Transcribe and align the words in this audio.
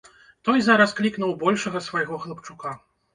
Той 0.47 0.61
зараз 0.67 0.95
клікнуў 0.99 1.33
большага 1.43 1.81
свайго 1.89 2.17
хлапчука. 2.25 2.73